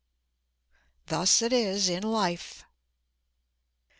[1.05, 2.65] Thus it is in life.